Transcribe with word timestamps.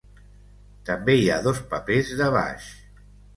També 0.89 1.15
hi 1.17 1.27
ha 1.33 1.35
dos 1.49 1.61
papers 1.75 2.11
de 2.23 2.31
baix. 2.39 2.73